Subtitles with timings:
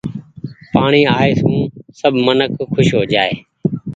[0.73, 1.55] پآڻيٚ آئي سون
[1.99, 3.33] سب منک کوس هو جآئي۔